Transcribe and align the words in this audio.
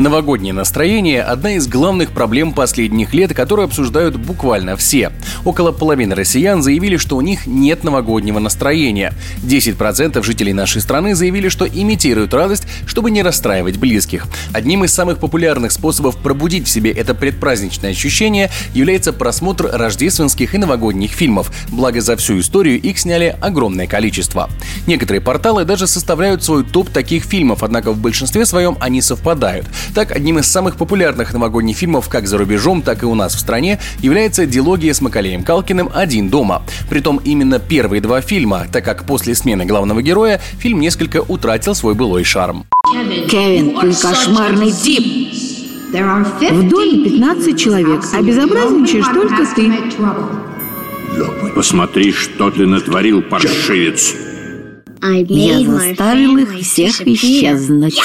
Новогоднее 0.00 0.54
настроение– 0.54 1.20
одна 1.22 1.56
из 1.56 1.68
главных 1.68 2.12
проблем 2.12 2.54
последних 2.54 3.12
лет, 3.12 3.34
которые 3.34 3.64
обсуждают 3.64 4.16
буквально 4.16 4.74
все. 4.74 5.12
Около 5.44 5.72
половины 5.72 6.14
россиян 6.14 6.62
заявили, 6.62 6.96
что 6.96 7.18
у 7.18 7.20
них 7.20 7.46
нет 7.46 7.84
новогоднего 7.84 8.38
настроения. 8.38 9.12
10% 9.42 10.22
жителей 10.22 10.54
нашей 10.54 10.80
страны 10.80 11.14
заявили, 11.14 11.50
что 11.50 11.66
имитируют 11.68 12.32
радость, 12.32 12.62
чтобы 12.86 13.10
не 13.10 13.22
расстраивать 13.22 13.76
близких. 13.76 14.26
Одним 14.54 14.84
из 14.84 14.94
самых 14.94 15.18
популярных 15.18 15.70
способов 15.70 16.16
пробудить 16.16 16.66
в 16.66 16.70
себе 16.70 16.92
это 16.92 17.14
предпраздничное 17.14 17.90
ощущение 17.90 18.50
является 18.72 19.12
просмотр 19.12 19.68
рождественских 19.70 20.54
и 20.54 20.58
новогодних 20.58 21.10
фильмов. 21.10 21.52
Благо 21.68 22.00
за 22.00 22.16
всю 22.16 22.40
историю 22.40 22.80
их 22.80 22.98
сняли 22.98 23.36
огромное 23.38 23.86
количество. 23.86 24.48
Некоторые 24.86 25.20
порталы 25.20 25.66
даже 25.66 25.86
составляют 25.86 26.42
свой 26.42 26.64
топ 26.64 26.88
таких 26.88 27.24
фильмов, 27.24 27.62
однако 27.62 27.92
в 27.92 27.98
большинстве 27.98 28.46
своем 28.46 28.78
они 28.80 29.02
совпадают. 29.02 29.66
Так, 29.94 30.12
одним 30.12 30.38
из 30.38 30.46
самых 30.46 30.76
популярных 30.76 31.32
новогодних 31.32 31.76
фильмов 31.76 32.08
как 32.08 32.26
за 32.26 32.38
рубежом, 32.38 32.82
так 32.82 33.02
и 33.02 33.06
у 33.06 33.14
нас 33.14 33.34
в 33.34 33.40
стране 33.40 33.78
является 34.00 34.46
дилогия 34.46 34.94
с 34.94 35.00
Макалеем 35.00 35.42
Калкиным 35.42 35.90
«Один 35.92 36.28
дома». 36.28 36.62
Притом 36.88 37.20
именно 37.24 37.58
первые 37.58 38.00
два 38.00 38.20
фильма, 38.20 38.66
так 38.72 38.84
как 38.84 39.04
после 39.04 39.34
смены 39.34 39.64
главного 39.64 40.02
героя 40.02 40.40
фильм 40.58 40.80
несколько 40.80 41.22
утратил 41.22 41.74
свой 41.74 41.94
былой 41.94 42.24
шарм. 42.24 42.66
Кевин, 43.28 43.78
ты 43.80 43.92
кошмарный 43.92 44.72
тип! 44.72 45.34
В 45.92 46.68
доме 46.68 47.04
15 47.04 47.58
человек, 47.58 48.04
а 48.12 48.22
безобразничаешь 48.22 49.06
только 49.06 49.44
ты. 49.56 49.72
Посмотри, 51.54 52.12
что 52.12 52.50
ты 52.52 52.66
натворил, 52.66 53.22
паршивец. 53.22 54.14
Я 55.02 55.58
заставил 55.66 56.36
их 56.36 56.60
всех 56.60 57.00
исчезнуть. 57.06 58.00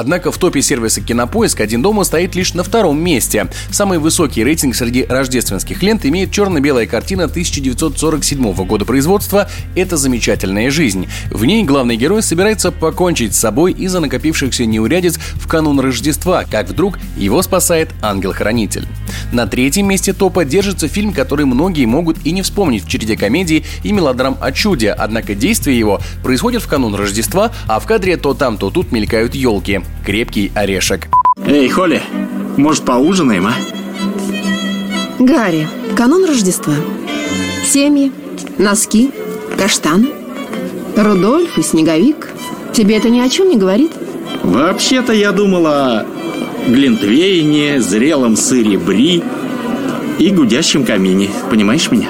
Однако 0.00 0.32
в 0.32 0.38
топе 0.38 0.62
сервиса 0.62 1.02
Кинопоиск 1.02 1.60
«Один 1.60 1.82
дома» 1.82 2.04
стоит 2.04 2.34
лишь 2.34 2.54
на 2.54 2.64
втором 2.64 2.98
месте. 2.98 3.48
Самый 3.70 3.98
высокий 3.98 4.42
рейтинг 4.42 4.74
среди 4.74 5.04
рождественских 5.04 5.82
лент 5.82 6.06
имеет 6.06 6.32
черно-белая 6.32 6.86
картина 6.86 7.24
1947 7.24 8.54
года 8.64 8.86
производства 8.86 9.50
«Это 9.76 9.98
замечательная 9.98 10.70
жизнь». 10.70 11.06
В 11.30 11.44
ней 11.44 11.64
главный 11.64 11.96
герой 11.96 12.22
собирается 12.22 12.72
покончить 12.72 13.34
с 13.34 13.40
собой 13.40 13.72
из-за 13.72 14.00
накопившихся 14.00 14.64
неурядиц 14.64 15.18
в 15.34 15.46
канун 15.46 15.78
Рождества, 15.78 16.44
как 16.50 16.70
вдруг 16.70 16.98
его 17.18 17.42
спасает 17.42 17.90
ангел-хранитель. 18.00 18.88
На 19.32 19.46
третьем 19.46 19.86
месте 19.86 20.14
топа 20.14 20.46
держится 20.46 20.88
фильм, 20.88 21.12
который 21.12 21.44
многие 21.44 21.84
могут 21.84 22.16
и 22.24 22.32
не 22.32 22.40
вспомнить 22.40 22.84
в 22.84 22.88
череде 22.88 23.18
комедий 23.18 23.66
и 23.84 23.92
мелодрам 23.92 24.38
о 24.40 24.50
чуде, 24.50 24.92
однако 24.92 25.34
действие 25.34 25.78
его 25.78 26.00
происходит 26.22 26.62
в 26.62 26.68
канун 26.68 26.94
Рождества, 26.94 27.52
а 27.66 27.78
в 27.80 27.86
кадре 27.86 28.16
то 28.16 28.32
там, 28.32 28.56
то 28.56 28.70
тут 28.70 28.92
мелькают 28.92 29.34
елки. 29.34 29.82
Крепкий 30.04 30.50
орешек. 30.54 31.08
Эй, 31.46 31.68
Холли, 31.68 32.02
может 32.56 32.84
поужинаем, 32.84 33.46
а? 33.46 33.54
Гарри, 35.18 35.68
канун 35.96 36.24
Рождества. 36.24 36.74
Семьи, 37.66 38.12
носки, 38.58 39.10
каштаны. 39.58 40.08
Рудольф 40.96 41.58
и 41.58 41.62
Снеговик. 41.62 42.28
Тебе 42.72 42.96
это 42.96 43.10
ни 43.10 43.20
о 43.20 43.28
чем 43.28 43.48
не 43.48 43.56
говорит? 43.56 43.92
Вообще-то 44.42 45.12
я 45.12 45.32
думала 45.32 46.00
о 46.00 46.06
глинтвейне, 46.68 47.80
зрелом 47.80 48.36
сыре 48.36 48.78
бри 48.78 49.22
и 50.18 50.30
гудящем 50.30 50.84
камине. 50.84 51.30
Понимаешь 51.50 51.90
меня? 51.90 52.08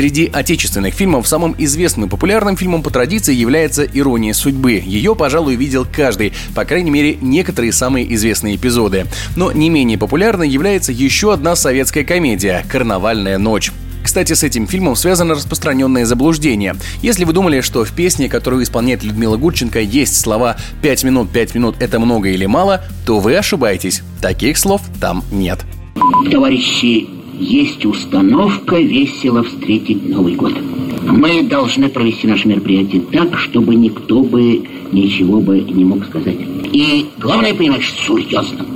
Среди 0.00 0.30
отечественных 0.32 0.94
фильмов 0.94 1.28
самым 1.28 1.54
известным 1.58 2.06
и 2.06 2.08
популярным 2.08 2.56
фильмом 2.56 2.82
по 2.82 2.88
традиции 2.88 3.34
является 3.34 3.84
«Ирония 3.84 4.32
судьбы». 4.32 4.82
Ее, 4.82 5.14
пожалуй, 5.14 5.56
видел 5.56 5.86
каждый, 5.94 6.32
по 6.54 6.64
крайней 6.64 6.90
мере, 6.90 7.18
некоторые 7.20 7.70
самые 7.70 8.14
известные 8.14 8.56
эпизоды. 8.56 9.04
Но 9.36 9.52
не 9.52 9.68
менее 9.68 9.98
популярной 9.98 10.48
является 10.48 10.90
еще 10.90 11.34
одна 11.34 11.54
советская 11.54 12.02
комедия 12.02 12.64
«Карнавальная 12.66 13.36
ночь». 13.36 13.72
Кстати, 14.02 14.32
с 14.32 14.42
этим 14.42 14.66
фильмом 14.66 14.96
связано 14.96 15.34
распространенное 15.34 16.06
заблуждение. 16.06 16.76
Если 17.02 17.24
вы 17.24 17.34
думали, 17.34 17.60
что 17.60 17.84
в 17.84 17.92
песне, 17.92 18.30
которую 18.30 18.62
исполняет 18.62 19.02
Людмила 19.02 19.36
Гурченко, 19.36 19.80
есть 19.80 20.18
слова 20.18 20.56
«пять 20.80 21.04
минут, 21.04 21.30
пять 21.30 21.54
минут– 21.54 21.76
это 21.78 22.00
много 22.00 22.30
или 22.30 22.46
мало», 22.46 22.82
то 23.04 23.20
вы 23.20 23.36
ошибаетесь. 23.36 24.00
Таких 24.22 24.56
слов 24.56 24.80
там 24.98 25.22
нет. 25.30 25.58
Товарищи, 26.32 27.19
есть 27.40 27.86
установка 27.86 28.76
весело 28.76 29.42
встретить 29.42 30.08
Новый 30.08 30.34
год. 30.34 30.54
Мы 31.02 31.42
должны 31.42 31.88
провести 31.88 32.26
наше 32.26 32.46
мероприятие 32.46 33.00
так, 33.00 33.36
чтобы 33.38 33.74
никто 33.74 34.22
бы 34.22 34.62
ничего 34.92 35.40
бы 35.40 35.60
не 35.60 35.84
мог 35.84 36.04
сказать. 36.04 36.36
И 36.72 37.06
главное, 37.18 37.54
понимаешь, 37.54 37.92
серьезно. 38.06 38.66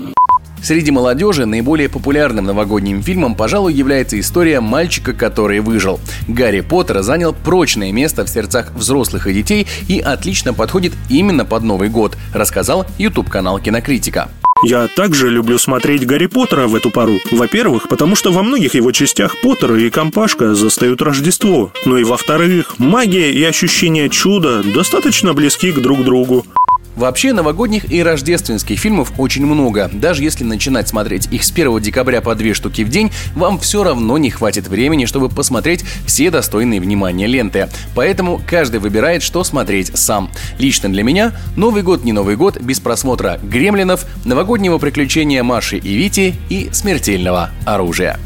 Среди 0.63 0.91
молодежи 0.91 1.45
наиболее 1.45 1.91
популярным 1.91 2.47
новогодним 2.47 3.03
фильмом, 3.03 3.35
пожалуй, 3.35 3.75
является 3.75 4.19
история 4.19 4.61
мальчика, 4.61 5.13
который 5.13 5.61
выжил. 5.61 6.01
Гарри 6.27 6.63
Поттер 6.63 7.03
занял 7.03 7.35
прочное 7.35 7.93
место 7.93 8.25
в 8.25 8.31
сердцах 8.31 8.73
взрослых 8.75 9.27
и 9.27 9.35
детей 9.35 9.67
и 9.89 9.99
отлично 10.01 10.55
подходит 10.55 10.95
именно 11.11 11.45
под 11.45 11.65
Новый 11.65 11.91
год, 11.91 12.17
рассказал 12.33 12.87
YouTube-канал 12.97 13.59
Кинокритика. 13.59 14.31
Я 14.67 14.89
также 14.89 15.29
люблю 15.29 15.59
смотреть 15.59 16.07
Гарри 16.07 16.25
Поттера 16.25 16.67
в 16.67 16.75
эту 16.75 16.91
пару. 16.91 17.21
Во-первых, 17.31 17.87
потому 17.87 18.17
что 18.17 18.33
во 18.33 18.43
многих 18.43 18.75
его 18.75 18.93
частях 18.93 19.37
Поттер 19.43 19.75
и 19.75 19.91
компашка 19.91 20.55
застают 20.55 21.03
Рождество. 21.03 21.71
Ну 21.85 21.99
и 21.99 22.05
во-вторых, 22.05 22.79
магия 22.79 23.31
и 23.31 23.45
ощущение 23.45 24.09
чуда 24.09 24.63
достаточно 24.63 25.35
близки 25.35 25.71
к 25.71 25.81
друг 25.81 26.03
другу. 26.03 26.47
Вообще, 26.97 27.33
новогодних 27.33 27.91
и 27.91 28.03
рождественских 28.03 28.79
фильмов 28.79 29.13
очень 29.19 29.45
много. 29.47 29.91
Даже 29.93 30.23
если 30.23 30.45
начинать 30.45 30.89
смотреть 30.89 31.29
их 31.33 31.45
с 31.45 31.51
1 31.51 31.81
декабря 31.81 32.21
по 32.21 32.35
две 32.35 32.55
штуки 32.55 32.83
в 32.83 32.89
день, 32.89 33.11
вам 33.35 33.59
все 33.59 33.83
равно 33.83 34.17
не 34.19 34.31
хватит 34.31 34.69
времени, 34.69 35.07
чтобы 35.07 35.29
посмотреть 35.29 35.85
все 36.07 36.31
достойные 36.31 36.81
внимания 36.81 37.27
ленты. 37.27 37.69
Поэтому 37.95 38.41
каждый 38.47 38.81
выбирает, 38.81 39.23
что 39.23 39.43
смотреть 39.45 39.97
сам. 39.97 40.31
Лично 40.59 40.89
для 40.89 41.03
меня 41.03 41.33
Новый 41.57 41.83
год 41.83 42.05
не 42.05 42.13
Новый 42.13 42.37
год 42.37 42.61
без 42.61 42.81
просмотра 42.81 43.39
«Гремлинов», 43.43 44.07
новогоднего 44.25 44.79
приключения 44.79 45.43
Маши 45.43 45.79
и 45.79 45.95
Вити 45.95 46.35
и 46.49 46.69
смертельного 46.73 47.51
оружия. 47.65 48.19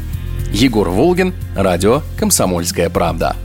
Егор 0.51 0.89
Волгин, 0.89 1.33
радио 1.55 2.01
«Комсомольская 2.17 2.89
правда». 2.89 3.35